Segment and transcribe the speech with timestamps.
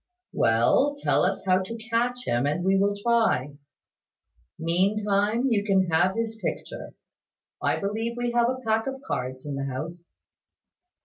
[0.33, 3.55] "Well; tell us how to catch him, and we will try.
[4.57, 6.95] Meantime, you can have his picture.
[7.61, 10.17] I believe we have a pack of cards in the house."